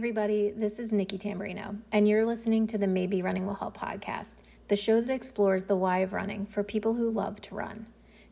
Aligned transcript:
everybody. 0.00 0.50
This 0.50 0.78
is 0.78 0.94
Nikki 0.94 1.18
Tamburino, 1.18 1.76
and 1.92 2.08
you're 2.08 2.24
listening 2.24 2.66
to 2.68 2.78
the 2.78 2.86
Maybe 2.86 3.20
Running 3.20 3.46
Will 3.46 3.52
Help 3.52 3.76
podcast, 3.76 4.36
the 4.68 4.74
show 4.74 4.98
that 4.98 5.12
explores 5.12 5.66
the 5.66 5.76
why 5.76 5.98
of 5.98 6.14
running 6.14 6.46
for 6.46 6.64
people 6.64 6.94
who 6.94 7.10
love 7.10 7.38
to 7.42 7.54
run. 7.54 7.84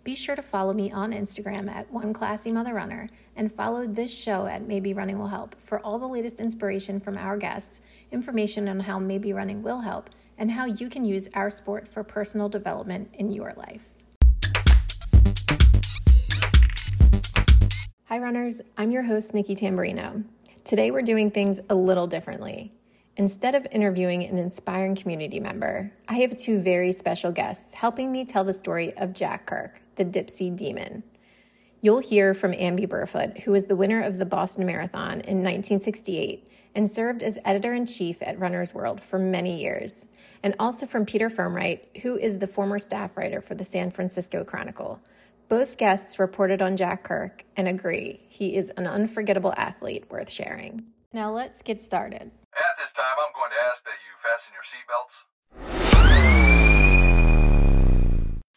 Be 0.02 0.14
sure 0.14 0.34
to 0.34 0.40
follow 0.40 0.72
me 0.72 0.90
on 0.90 1.12
Instagram 1.12 1.70
at 1.70 1.92
One 1.92 2.14
Classy 2.14 2.50
Mother 2.50 2.72
Runner 2.72 3.06
and 3.36 3.52
follow 3.52 3.86
this 3.86 4.18
show 4.18 4.46
at 4.46 4.66
Maybe 4.66 4.95
Running 4.95 5.18
Will 5.18 5.27
Help 5.27 5.61
for 5.61 5.79
all 5.80 5.98
the 5.98 6.09
latest 6.09 6.41
inspiration 6.41 7.00
from 7.00 7.18
our 7.18 7.36
guests, 7.36 7.82
information 8.12 8.66
on 8.66 8.80
how 8.80 8.98
Maybe 8.98 9.35
Running 9.35 9.62
will 9.62 9.80
help, 9.80 10.09
and 10.39 10.50
how 10.50 10.64
you 10.64 10.89
can 10.89 11.05
use 11.05 11.29
our 11.35 11.50
sport 11.50 11.87
for 11.87 12.03
personal 12.03 12.48
development 12.48 13.11
in 13.12 13.30
your 13.30 13.53
life. 13.59 13.93
Hi, 18.07 18.19
runners. 18.19 18.62
I'm 18.79 18.91
your 18.91 19.03
host, 19.03 19.35
Nikki 19.35 19.55
Tamburino. 19.55 20.25
Today, 20.64 20.90
we're 20.90 21.03
doing 21.03 21.30
things 21.30 21.61
a 21.71 21.75
little 21.75 22.07
differently. 22.07 22.72
Instead 23.17 23.54
of 23.54 23.67
interviewing 23.72 24.25
an 24.25 24.39
inspiring 24.39 24.94
community 24.94 25.40
member, 25.40 25.93
I 26.07 26.14
have 26.21 26.36
two 26.36 26.61
very 26.61 26.93
special 26.93 27.32
guests 27.32 27.75
helping 27.75 28.12
me 28.12 28.25
tell 28.25 28.44
the 28.44 28.53
story 28.53 28.96
of 28.96 29.12
Jack 29.12 29.46
Kirk, 29.46 29.81
the 29.96 30.04
Dipsea 30.04 30.54
Demon. 30.54 31.03
You'll 31.81 32.00
hear 32.00 32.34
from 32.34 32.53
Amby 32.53 32.86
Burfoot, 32.89 33.41
who 33.41 33.53
was 33.53 33.67
the 33.67 33.77
winner 33.77 34.00
of 34.00 34.19
the 34.19 34.27
Boston 34.27 34.67
Marathon 34.67 35.20
in 35.20 35.42
1968 35.42 36.48
and 36.75 36.89
served 36.89 37.22
as 37.22 37.39
editor 37.45 37.75
in 37.75 37.86
chief 37.86 38.19
at 38.20 38.39
Runner's 38.39 38.75
World 38.75 39.00
for 39.00 39.19
many 39.19 39.61
years, 39.61 40.06
and 40.42 40.55
also 40.59 40.86
from 40.86 41.06
Peter 41.06 41.31
Fimrite, 41.31 41.98
who 42.03 42.17
is 42.17 42.39
the 42.39 42.47
former 42.47 42.78
staff 42.78 43.17
writer 43.17 43.41
for 43.41 43.55
the 43.55 43.64
San 43.64 43.91
Francisco 43.91 44.45
Chronicle. 44.45 45.00
Both 45.48 45.78
guests 45.78 46.19
reported 46.19 46.61
on 46.61 46.77
Jack 46.77 47.05
Kirk 47.05 47.47
and 47.56 47.66
agree 47.66 48.20
he 48.28 48.55
is 48.55 48.69
an 48.77 48.86
unforgettable 48.86 49.55
athlete 49.56 50.05
worth 50.11 50.30
sharing. 50.30 50.83
Now 51.14 51.33
let's 51.33 51.62
get 51.62 51.80
started. 51.80 52.31
At 52.53 52.77
this 52.78 52.92
time, 52.92 53.06
I'm 53.19 53.33
going 53.34 53.50
to 53.53 53.56
ask 53.67 53.83
that 53.84 53.97
you 54.05 54.12
fasten 54.23 54.53
your 54.53 54.62
seatbelts. 54.69 55.25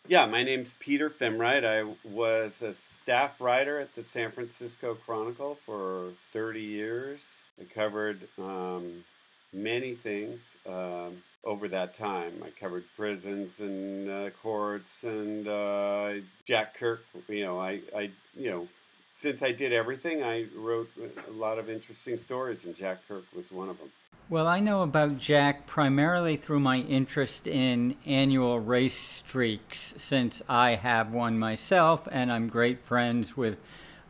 Yeah, 0.05 0.25
my 0.25 0.43
name's 0.43 0.75
Peter 0.81 1.09
Fimrite. 1.09 1.63
I 1.63 1.95
was 2.05 2.61
a 2.61 2.73
staff 2.73 3.39
writer 3.39 3.79
at 3.79 3.95
the 3.95 4.03
San 4.03 4.31
Francisco 4.31 4.95
Chronicle 5.05 5.55
for 5.65 6.11
30 6.33 6.59
years. 6.59 7.39
I 7.57 7.63
covered 7.73 8.27
um, 8.37 9.05
many 9.53 9.95
things 9.95 10.57
um, 10.67 11.21
over 11.43 11.67
that 11.67 11.93
time. 11.93 12.43
I 12.45 12.49
covered 12.51 12.85
prisons 12.95 13.59
and 13.59 14.09
uh, 14.09 14.29
courts 14.41 15.03
and 15.03 15.47
uh, 15.47 16.13
Jack 16.45 16.77
Kirk. 16.77 17.03
You 17.27 17.45
know, 17.45 17.59
I, 17.59 17.81
I, 17.95 18.11
you 18.35 18.49
know, 18.49 18.67
since 19.13 19.41
I 19.41 19.51
did 19.51 19.73
everything, 19.73 20.23
I 20.23 20.45
wrote 20.55 20.89
a 21.27 21.31
lot 21.31 21.59
of 21.59 21.69
interesting 21.69 22.17
stories, 22.17 22.65
and 22.65 22.75
Jack 22.75 23.07
Kirk 23.07 23.25
was 23.35 23.51
one 23.51 23.69
of 23.69 23.77
them. 23.77 23.91
Well, 24.29 24.47
I 24.47 24.61
know 24.61 24.83
about 24.83 25.17
Jack 25.17 25.67
primarily 25.67 26.37
through 26.37 26.61
my 26.61 26.77
interest 26.77 27.47
in 27.47 27.97
annual 28.05 28.59
race 28.59 28.97
streaks, 28.97 29.93
since 29.97 30.41
I 30.47 30.75
have 30.75 31.11
one 31.11 31.37
myself, 31.37 32.07
and 32.09 32.31
I'm 32.31 32.47
great 32.47 32.79
friends 32.79 33.35
with 33.35 33.61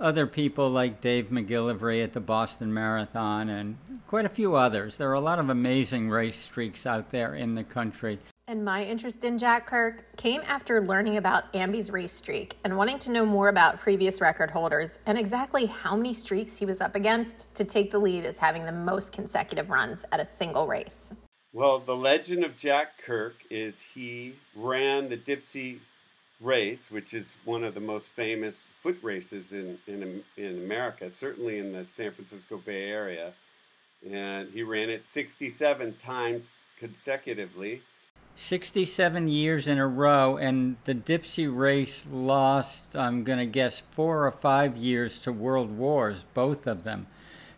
other 0.02 0.26
people 0.28 0.70
like 0.70 1.00
Dave 1.00 1.30
McGillivray 1.30 2.04
at 2.04 2.14
the 2.14 2.20
Boston 2.20 2.74
Marathon 2.74 3.50
and 3.50 3.78
quite 4.08 4.26
a 4.26 4.30
few 4.30 4.56
others. 4.56 4.98
There 4.98 5.10
are 5.10 5.14
a 5.14 5.22
lot 5.22 5.40
of 5.40 5.50
amazing 5.50 6.10
race 6.10 6.38
streaks 6.38 6.86
out 6.86 7.12
there 7.12 7.36
in 7.36 7.56
the 7.56 7.64
country. 7.64 8.20
And 8.48 8.66
my 8.66 8.84
interest 8.84 9.24
in 9.24 9.38
Jack 9.38 9.68
Kirk 9.68 10.18
came 10.18 10.42
after 10.46 10.82
learning 10.82 11.16
about 11.16 11.54
Amby's 11.54 11.90
race 11.90 12.12
streak 12.12 12.58
and 12.64 12.76
wanting 12.76 13.00
to 13.00 13.12
know 13.12 13.26
more 13.26 13.48
about 13.48 13.80
previous 13.80 14.20
record 14.20 14.52
holders 14.52 15.00
and 15.06 15.18
exactly 15.18 15.68
how 15.68 15.96
many 15.96 16.14
streaks 16.14 16.58
he 16.58 16.66
was 16.66 16.82
up 16.82 16.96
against 16.96 17.54
to 17.56 17.64
take 17.64 17.92
the 17.92 18.00
lead 18.00 18.26
as 18.26 18.40
having 18.40 18.66
the 18.66 18.72
most 18.72 19.14
consecutive 19.14 19.70
runs 19.70 20.04
at 20.12 20.20
a 20.20 20.26
single 20.26 20.68
race. 20.68 21.14
Well, 21.54 21.80
the 21.80 21.96
legend 21.96 22.44
of 22.44 22.58
Jack 22.58 23.02
Kirk 23.06 23.36
is 23.50 23.82
he 23.82 24.36
ran 24.56 25.10
the 25.10 25.18
Dipsea 25.18 25.80
race, 26.42 26.90
which 26.90 27.14
is 27.14 27.36
one 27.46 27.64
of 27.64 27.74
the 27.74 27.80
most 27.80 28.10
famous 28.10 28.68
foot 28.82 28.98
races 29.02 29.54
in, 29.54 29.78
in, 29.88 30.24
in 30.38 30.58
America, 30.64 31.10
certainly 31.10 31.60
in 31.60 31.72
the 31.72 31.86
San 31.86 32.12
Francisco 32.12 32.58
Bay 32.58 32.90
Area. 32.90 33.34
And 34.10 34.50
he 34.52 34.64
ran 34.64 34.90
it 34.90 35.08
67 35.08 35.94
times 35.96 36.64
consecutively 36.80 37.84
67 38.36 39.28
years 39.28 39.68
in 39.68 39.78
a 39.78 39.88
row, 39.88 40.38
and 40.38 40.78
the 40.86 40.96
Dipsea 40.96 41.56
race 41.56 42.06
lost, 42.10 42.96
I'm 42.96 43.24
going 43.24 43.40
to 43.40 43.46
guess, 43.46 43.84
four 43.92 44.26
or 44.26 44.32
five 44.32 44.78
years 44.78 45.20
to 45.22 45.32
world 45.32 45.78
wars, 45.78 46.26
both 46.34 46.66
of 46.66 46.84
them. 46.84 47.08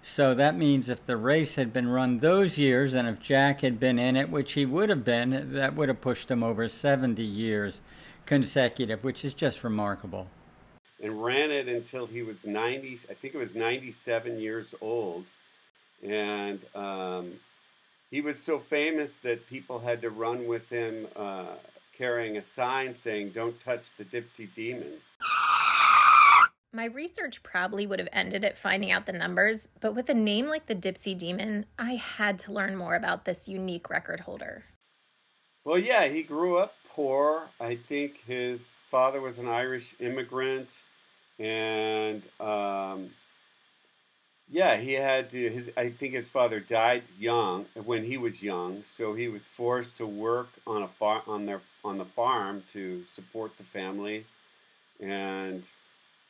So 0.02 0.34
that 0.34 0.58
means 0.58 0.90
if 0.90 1.06
the 1.06 1.16
race 1.16 1.56
had 1.56 1.72
been 1.72 1.88
run 1.88 2.20
those 2.20 2.58
years, 2.58 2.94
and 2.94 3.08
if 3.08 3.22
Jack 3.22 3.62
had 3.62 3.80
been 3.80 3.98
in 3.98 4.18
it, 4.18 4.30
which 4.30 4.54
he 4.54 4.66
would 4.66 4.90
have 4.90 5.06
been, 5.06 5.54
that 5.54 5.76
would 5.76 5.88
have 5.88 6.02
pushed 6.02 6.30
him 6.30 6.44
over 6.44 6.68
70 6.68 7.24
years 7.24 7.82
consecutive, 8.26 9.04
which 9.04 9.26
is 9.26 9.34
just 9.34 9.64
remarkable. 9.64 10.28
And 11.02 11.24
ran 11.24 11.52
it 11.52 11.68
until 11.68 12.06
he 12.06 12.22
was 12.22 12.46
90, 12.46 13.00
I 13.10 13.14
think 13.14 13.36
it 13.36 13.38
was 13.38 13.56
97 13.56 14.40
years 14.40 14.74
old. 14.82 15.26
And 16.02 16.64
um, 16.76 17.34
he 18.10 18.22
was 18.22 18.42
so 18.42 18.60
famous 18.60 19.18
that 19.18 19.48
people 19.48 19.80
had 19.80 20.02
to 20.02 20.10
run 20.10 20.48
with 20.48 20.70
him 20.70 21.08
uh, 21.16 21.56
carrying 21.98 22.38
a 22.38 22.42
sign 22.42 22.96
saying, 22.96 23.32
Don't 23.32 23.60
touch 23.60 23.96
the 23.96 24.06
Dipsea 24.06 24.54
Demon. 24.54 24.94
My 26.76 26.86
research 26.86 27.44
probably 27.44 27.86
would 27.86 28.00
have 28.00 28.10
ended 28.12 28.44
at 28.44 28.58
finding 28.58 28.92
out 28.92 29.06
the 29.06 29.14
numbers, 29.14 29.70
but 29.80 29.94
with 29.94 30.10
a 30.10 30.14
name 30.16 30.48
like 30.48 30.66
the 30.66 30.76
Dipsea 30.76 31.18
Demon, 31.18 31.68
I 31.78 31.94
had 31.94 32.40
to 32.40 32.52
learn 32.52 32.76
more 32.76 32.96
about 32.96 33.26
this 33.26 33.48
unique 33.48 33.92
record 33.92 34.22
holder. 34.22 34.64
Well, 35.66 35.78
yeah, 35.80 36.08
he 36.08 36.24
grew 36.24 36.58
up 36.58 36.76
poor. 36.90 37.50
I 37.60 37.76
think 37.76 38.22
his 38.26 38.82
father 38.90 39.22
was 39.22 39.40
an 39.40 39.48
Irish 39.48 39.96
immigrant, 40.00 40.84
and 41.40 42.24
um, 42.40 43.12
yeah, 44.50 44.76
he 44.78 44.94
had 44.94 45.30
to. 45.32 45.50
His 45.50 45.72
I 45.78 45.90
think 45.90 46.14
his 46.14 46.28
father 46.28 46.60
died 46.60 47.04
young 47.18 47.66
when 47.86 48.04
he 48.04 48.18
was 48.18 48.44
young, 48.44 48.84
so 48.86 49.14
he 49.14 49.28
was 49.28 49.48
forced 49.48 49.98
to 49.98 50.06
work 50.06 50.50
on 50.68 50.84
a 50.84 50.88
far 50.88 51.24
on 51.28 51.46
their 51.46 51.62
on 51.84 51.98
the 51.98 52.06
farm 52.06 52.64
to 52.74 53.04
support 53.06 53.58
the 53.58 53.64
family, 53.64 54.26
and 55.00 55.68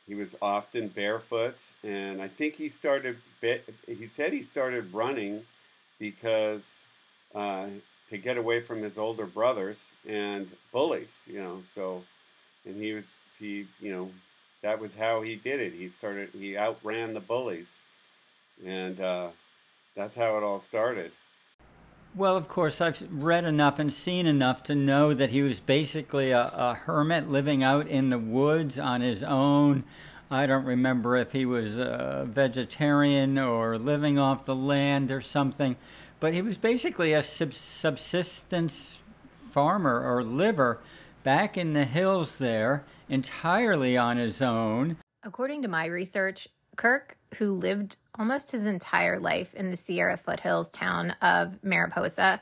he 0.06 0.14
was 0.14 0.36
often 0.42 0.88
barefoot. 0.88 1.62
And 1.84 2.22
I 2.22 2.28
think 2.28 2.56
he 2.56 2.68
started. 2.68 3.18
He 3.86 4.06
said 4.06 4.32
he 4.32 4.42
started 4.42 4.94
running 4.94 5.44
because 5.98 6.86
uh, 7.34 7.68
to 8.10 8.18
get 8.18 8.36
away 8.36 8.60
from 8.60 8.82
his 8.82 8.98
older 8.98 9.26
brothers 9.26 9.92
and 10.06 10.50
bullies. 10.72 11.26
You 11.30 11.40
know, 11.40 11.60
so 11.62 12.02
and 12.64 12.76
he 12.76 12.92
was 12.92 13.22
he 13.38 13.66
you 13.80 13.92
know 13.92 14.10
that 14.62 14.78
was 14.78 14.94
how 14.94 15.22
he 15.22 15.36
did 15.36 15.60
it. 15.60 15.72
He 15.72 15.88
started 15.88 16.30
he 16.32 16.56
outran 16.56 17.14
the 17.14 17.20
bullies 17.20 17.82
and 18.64 19.00
uh, 19.00 19.28
that's 19.94 20.16
how 20.16 20.36
it 20.36 20.42
all 20.42 20.58
started. 20.58 21.12
Well, 22.14 22.36
of 22.36 22.46
course, 22.46 22.80
I've 22.80 23.02
read 23.10 23.44
enough 23.44 23.80
and 23.80 23.92
seen 23.92 24.26
enough 24.26 24.62
to 24.64 24.74
know 24.74 25.14
that 25.14 25.30
he 25.30 25.42
was 25.42 25.58
basically 25.58 26.30
a, 26.30 26.42
a, 26.42 26.74
hermit 26.74 27.28
living 27.28 27.64
out 27.64 27.88
in 27.88 28.10
the 28.10 28.20
woods 28.20 28.78
on 28.78 29.00
his 29.00 29.24
own. 29.24 29.82
I 30.30 30.46
don't 30.46 30.64
remember 30.64 31.16
if 31.16 31.32
he 31.32 31.44
was 31.44 31.78
a 31.78 32.24
vegetarian 32.28 33.36
or 33.36 33.78
living 33.78 34.16
off 34.16 34.44
the 34.44 34.54
land 34.54 35.10
or 35.10 35.20
something, 35.20 35.76
but 36.20 36.34
he 36.34 36.42
was 36.42 36.58
basically 36.58 37.12
a 37.12 37.22
subsistence 37.22 38.98
farmer 39.50 40.00
or 40.00 40.22
liver 40.22 40.80
back 41.22 41.56
in 41.56 41.72
the 41.72 41.84
hills 41.84 42.36
there, 42.36 42.84
entirely 43.08 43.96
on 43.96 44.16
his 44.16 44.42
own. 44.42 44.96
According 45.22 45.62
to 45.62 45.68
my 45.68 45.86
research, 45.86 46.48
Kirk, 46.76 47.16
who 47.38 47.52
lived 47.52 47.96
almost 48.18 48.52
his 48.52 48.66
entire 48.66 49.18
life 49.18 49.54
in 49.54 49.70
the 49.70 49.76
Sierra 49.76 50.16
foothills 50.16 50.70
town 50.70 51.12
of 51.22 51.62
Mariposa, 51.62 52.40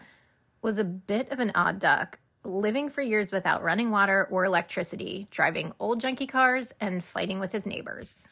was 0.62 0.78
a 0.78 0.84
bit 0.84 1.30
of 1.30 1.38
an 1.38 1.52
odd 1.54 1.78
duck, 1.78 2.18
living 2.44 2.88
for 2.88 3.02
years 3.02 3.30
without 3.30 3.62
running 3.62 3.90
water 3.90 4.26
or 4.30 4.44
electricity, 4.44 5.26
driving 5.30 5.72
old 5.78 6.00
junky 6.00 6.28
cars, 6.28 6.74
and 6.80 7.02
fighting 7.02 7.40
with 7.40 7.52
his 7.52 7.66
neighbors. 7.66 8.28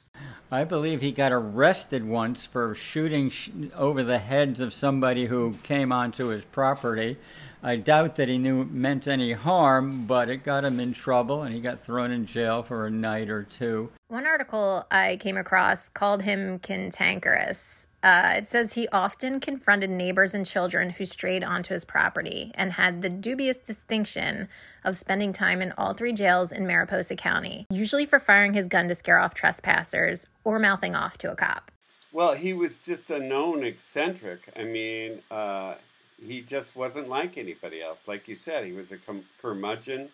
I 0.50 0.64
believe 0.64 1.00
he 1.00 1.12
got 1.12 1.32
arrested 1.32 2.04
once 2.04 2.44
for 2.44 2.74
shooting 2.74 3.30
sh- 3.30 3.50
over 3.74 4.02
the 4.02 4.18
heads 4.18 4.60
of 4.60 4.74
somebody 4.74 5.26
who 5.26 5.56
came 5.62 5.92
onto 5.92 6.26
his 6.26 6.44
property. 6.44 7.16
I 7.62 7.76
doubt 7.76 8.16
that 8.16 8.28
he 8.28 8.38
knew 8.38 8.64
meant 8.64 9.06
any 9.06 9.32
harm, 9.32 10.06
but 10.06 10.28
it 10.28 10.38
got 10.38 10.64
him 10.64 10.80
in 10.80 10.94
trouble 10.94 11.42
and 11.42 11.54
he 11.54 11.60
got 11.60 11.80
thrown 11.80 12.10
in 12.10 12.26
jail 12.26 12.62
for 12.62 12.86
a 12.86 12.90
night 12.90 13.28
or 13.28 13.42
two. 13.44 13.90
One 14.08 14.26
article 14.26 14.86
I 14.90 15.18
came 15.20 15.36
across 15.36 15.88
called 15.88 16.22
him 16.22 16.58
cantankerous. 16.58 17.86
Uh, 18.02 18.34
it 18.36 18.46
says 18.46 18.72
he 18.72 18.88
often 18.88 19.40
confronted 19.40 19.90
neighbors 19.90 20.34
and 20.34 20.46
children 20.46 20.88
who 20.88 21.04
strayed 21.04 21.44
onto 21.44 21.74
his 21.74 21.84
property 21.84 22.50
and 22.54 22.72
had 22.72 23.02
the 23.02 23.10
dubious 23.10 23.58
distinction 23.58 24.48
of 24.84 24.96
spending 24.96 25.32
time 25.32 25.60
in 25.60 25.72
all 25.76 25.92
three 25.92 26.12
jails 26.12 26.50
in 26.50 26.66
Mariposa 26.66 27.14
County, 27.14 27.66
usually 27.70 28.06
for 28.06 28.18
firing 28.18 28.54
his 28.54 28.68
gun 28.68 28.88
to 28.88 28.94
scare 28.94 29.18
off 29.18 29.34
trespassers 29.34 30.26
or 30.44 30.58
mouthing 30.58 30.94
off 30.94 31.18
to 31.18 31.30
a 31.30 31.36
cop. 31.36 31.70
well, 32.12 32.34
he 32.34 32.52
was 32.54 32.76
just 32.78 33.10
a 33.10 33.18
known 33.18 33.62
eccentric. 33.64 34.40
I 34.56 34.64
mean, 34.64 35.22
uh, 35.30 35.74
he 36.20 36.40
just 36.40 36.74
wasn't 36.74 37.08
like 37.08 37.36
anybody 37.38 37.82
else. 37.82 38.08
Like 38.08 38.26
you 38.28 38.34
said, 38.34 38.64
he 38.64 38.72
was 38.72 38.92
a 38.92 38.98
curmudgeon. 39.40 40.08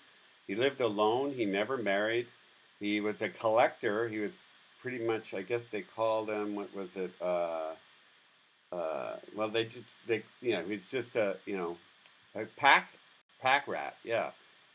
He 0.47 0.55
lived 0.55 0.81
alone. 0.81 1.33
He 1.33 1.45
never 1.45 1.77
married. 1.77 2.27
He 2.81 3.01
was 3.01 3.23
a 3.23 3.29
collector. 3.29 4.09
He 4.09 4.19
was 4.19 4.47
pretty 4.87 5.05
much, 5.05 5.35
I 5.35 5.43
guess 5.43 5.67
they 5.67 5.83
called 5.83 6.31
him, 6.31 6.55
what 6.55 6.73
was 6.73 6.95
it? 6.95 7.11
Uh, 7.21 7.73
uh, 8.71 9.17
well, 9.35 9.49
they 9.49 9.65
just, 9.65 10.07
they, 10.07 10.23
you 10.41 10.53
know, 10.53 10.63
he's 10.63 10.89
just 10.89 11.17
a, 11.17 11.39
you 11.45 11.57
know, 11.57 11.77
a 12.37 12.45
pack, 12.57 12.93
pack 13.43 13.67
rat. 13.67 13.97
Yeah. 14.05 14.31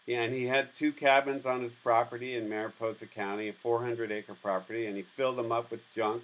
And 0.09 0.33
he 0.33 0.47
had 0.47 0.67
two 0.77 0.91
cabins 0.91 1.45
on 1.45 1.61
his 1.61 1.75
property 1.75 2.35
in 2.35 2.49
Mariposa 2.49 3.05
County, 3.05 3.47
a 3.47 3.53
400 3.53 4.11
acre 4.11 4.33
property, 4.33 4.85
and 4.85 4.97
he 4.97 5.03
filled 5.03 5.37
them 5.37 5.49
up 5.49 5.71
with 5.71 5.79
junk. 5.95 6.23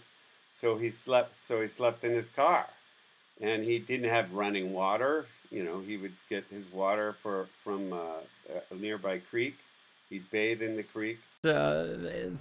So 0.52 0.76
he 0.76 0.90
slept. 0.90 1.40
So 1.40 1.62
he 1.62 1.68
slept 1.68 2.04
in 2.04 2.12
his 2.12 2.28
car, 2.28 2.68
and 3.40 3.64
he 3.64 3.80
didn't 3.80 4.10
have 4.10 4.34
running 4.34 4.74
water. 4.74 5.28
You 5.50 5.64
know, 5.64 5.80
he 5.80 5.96
would 5.96 6.16
get 6.30 6.44
his 6.52 6.70
water 6.70 7.14
for 7.24 7.48
from 7.64 7.94
uh, 7.94 8.20
a 8.70 8.76
nearby 8.76 9.20
creek. 9.20 9.56
He'd 10.10 10.30
bathe 10.32 10.62
in 10.62 10.78
the 10.78 10.84
creek. 10.84 11.20
Uh, 11.44 11.88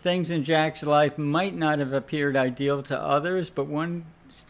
things 0.03 0.31
in 0.31 0.45
Jack's 0.45 0.83
life 0.83 1.19
might 1.19 1.55
not 1.55 1.79
have 1.81 1.93
appeared 1.93 2.37
ideal 2.37 2.83
to 2.85 2.99
others, 2.99 3.51
but 3.51 3.67
one 3.67 4.07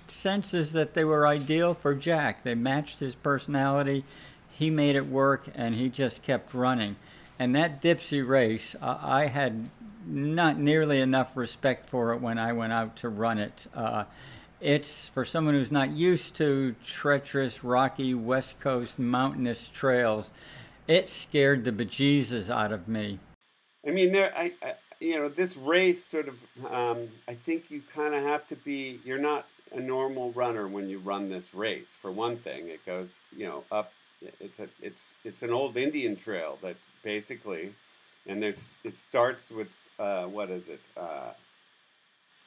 senses 0.06 0.72
that 0.72 0.94
they 0.94 1.04
were 1.04 1.26
ideal 1.26 1.74
for 1.74 1.94
Jack. 1.94 2.42
They 2.42 2.54
matched 2.54 3.00
his 3.00 3.14
personality. 3.14 4.04
He 4.50 4.70
made 4.70 4.96
it 4.96 5.06
work, 5.06 5.48
and 5.54 5.74
he 5.74 5.88
just 5.88 6.22
kept 6.22 6.54
running. 6.54 6.96
And 7.38 7.54
that 7.54 7.82
Dipsea 7.82 8.26
race, 8.26 8.74
I 8.80 9.26
had 9.26 9.68
not 10.06 10.58
nearly 10.58 11.00
enough 11.00 11.36
respect 11.36 11.88
for 11.88 12.12
it 12.12 12.20
when 12.20 12.38
I 12.38 12.52
went 12.52 12.72
out 12.72 12.96
to 12.96 13.08
run 13.08 13.38
it. 13.38 13.66
Uh, 13.74 14.04
it's 14.60 15.08
for 15.10 15.24
someone 15.24 15.54
who's 15.54 15.72
not 15.72 15.90
used 15.90 16.36
to 16.36 16.74
treacherous, 16.84 17.62
rocky 17.62 18.14
West 18.14 18.58
Coast 18.60 18.98
mountainous 18.98 19.68
trails. 19.68 20.32
It 20.88 21.10
scared 21.10 21.64
the 21.64 21.72
bejesus 21.72 22.48
out 22.48 22.72
of 22.72 22.86
me. 22.86 23.18
I 23.86 23.90
mean, 23.90 24.12
there, 24.12 24.32
I, 24.36 24.52
I 24.62 24.74
you 25.00 25.16
know, 25.16 25.28
this 25.28 25.56
race 25.56 26.04
sort 26.04 26.28
of, 26.28 26.36
um, 26.70 27.08
I 27.28 27.34
think 27.34 27.70
you 27.70 27.82
kind 27.94 28.14
of 28.14 28.22
have 28.22 28.46
to 28.48 28.56
be. 28.56 29.00
You're 29.04 29.18
not 29.18 29.46
a 29.72 29.80
normal 29.80 30.32
runner 30.32 30.68
when 30.68 30.88
you 30.88 30.98
run 30.98 31.28
this 31.28 31.54
race. 31.54 31.96
For 32.00 32.10
one 32.10 32.36
thing, 32.36 32.68
it 32.68 32.84
goes, 32.86 33.20
you 33.36 33.46
know, 33.46 33.64
up. 33.70 33.92
It's 34.40 34.58
a, 34.60 34.68
it's, 34.80 35.04
it's 35.24 35.42
an 35.42 35.50
old 35.50 35.76
Indian 35.76 36.16
trail 36.16 36.58
that 36.62 36.76
basically, 37.02 37.74
and 38.26 38.42
there's, 38.42 38.78
it 38.82 38.96
starts 38.96 39.50
with 39.50 39.68
uh, 39.98 40.24
what 40.24 40.50
is 40.50 40.68
it? 40.68 40.80
Uh, 40.96 41.32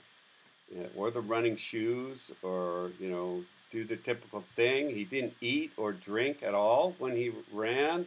or 0.97 1.11
the 1.11 1.21
running 1.21 1.57
shoes 1.57 2.31
or 2.43 2.91
you 2.99 3.09
know 3.09 3.43
do 3.71 3.85
the 3.85 3.97
typical 3.97 4.41
thing 4.55 4.91
he 4.91 5.05
didn't 5.05 5.35
eat 5.41 5.73
or 5.77 5.93
drink 5.93 6.43
at 6.43 6.55
all 6.55 6.95
when 6.99 7.15
he 7.15 7.33
ran 7.53 8.07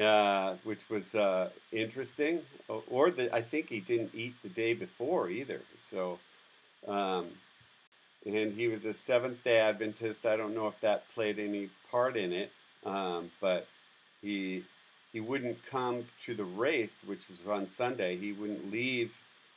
uh, 0.00 0.54
which 0.64 0.88
was 0.90 1.14
uh, 1.14 1.50
interesting 1.72 2.40
or 2.68 3.10
the, 3.10 3.34
i 3.34 3.40
think 3.42 3.68
he 3.68 3.80
didn't 3.80 4.10
eat 4.14 4.34
the 4.42 4.48
day 4.48 4.74
before 4.74 5.28
either 5.28 5.60
so 5.90 6.18
um, 6.88 7.28
and 8.26 8.54
he 8.54 8.68
was 8.68 8.84
a 8.84 8.94
seventh 8.94 9.42
day 9.44 9.58
adventist 9.58 10.26
i 10.26 10.36
don't 10.36 10.54
know 10.54 10.66
if 10.66 10.80
that 10.80 11.04
played 11.14 11.38
any 11.38 11.70
part 11.90 12.16
in 12.16 12.32
it 12.32 12.50
um, 12.84 13.30
but 13.40 13.66
he 14.20 14.64
he 15.12 15.20
wouldn't 15.20 15.58
come 15.70 16.04
to 16.24 16.34
the 16.34 16.44
race 16.44 17.02
which 17.06 17.28
was 17.28 17.46
on 17.46 17.68
sunday 17.68 18.16
he 18.16 18.32
wouldn't 18.32 18.70
leave 18.72 19.12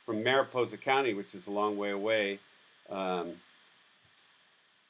from 0.08 0.22
Mariposa 0.22 0.78
County, 0.78 1.12
which 1.12 1.34
is 1.34 1.46
a 1.48 1.50
long 1.50 1.76
way 1.76 1.90
away, 1.90 2.38
um, 2.88 3.32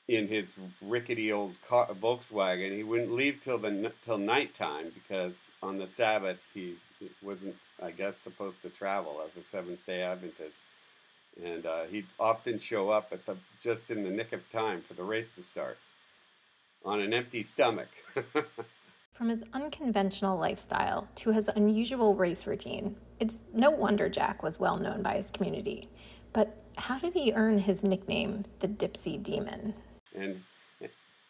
in 0.08 0.26
his 0.26 0.54
rickety 0.80 1.30
old 1.30 1.54
car, 1.68 1.86
Volkswagen. 1.88 2.74
He 2.74 2.82
wouldn't 2.82 3.12
leave 3.12 3.40
till 3.40 3.58
the 3.58 3.92
till 4.04 4.18
nighttime 4.18 4.90
because 4.94 5.50
on 5.62 5.78
the 5.78 5.86
Sabbath 5.86 6.38
he 6.54 6.76
wasn't, 7.22 7.56
I 7.82 7.90
guess, 7.90 8.16
supposed 8.16 8.62
to 8.62 8.70
travel 8.70 9.20
as 9.26 9.36
a 9.36 9.42
Seventh 9.42 9.84
Day 9.86 10.02
Adventist, 10.02 10.64
and 11.44 11.64
uh, 11.66 11.84
he'd 11.84 12.06
often 12.18 12.58
show 12.58 12.90
up 12.90 13.08
at 13.12 13.24
the 13.26 13.36
just 13.60 13.90
in 13.90 14.02
the 14.02 14.10
nick 14.10 14.32
of 14.32 14.48
time 14.50 14.82
for 14.82 14.94
the 14.94 15.04
race 15.04 15.28
to 15.30 15.42
start 15.42 15.76
on 16.84 17.00
an 17.00 17.12
empty 17.12 17.42
stomach. 17.42 17.88
From 19.12 19.28
his 19.28 19.42
unconventional 19.52 20.38
lifestyle 20.38 21.08
to 21.16 21.32
his 21.32 21.48
unusual 21.48 22.14
race 22.14 22.46
routine, 22.46 22.96
it's 23.18 23.40
no 23.52 23.68
wonder 23.68 24.08
Jack 24.08 24.42
was 24.42 24.60
well 24.60 24.78
known 24.78 25.02
by 25.02 25.16
his 25.16 25.30
community. 25.30 25.88
But 26.32 26.56
how 26.76 26.98
did 26.98 27.14
he 27.14 27.32
earn 27.32 27.58
his 27.58 27.82
nickname, 27.82 28.44
the 28.60 28.68
Dipsea 28.68 29.20
Demon? 29.20 29.74
And 30.18 30.42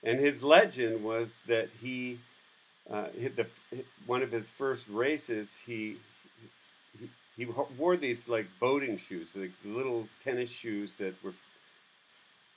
and 0.05 0.21
his 0.21 0.43
legend 0.43 1.03
was 1.03 1.43
that 1.49 1.69
he, 1.81 2.21
uh, 2.91 3.07
the 3.37 3.47
one 4.07 4.23
of 4.23 4.31
his 4.31 4.49
first 4.49 4.87
races, 4.89 5.61
he, 5.67 5.97
he 6.99 7.11
he 7.37 7.45
wore 7.77 7.97
these 7.97 8.29
like 8.29 8.47
boating 8.61 8.97
shoes, 8.99 9.35
like 9.35 9.53
little 9.65 10.09
tennis 10.23 10.51
shoes 10.51 10.93
that 10.95 11.23
were 11.23 11.35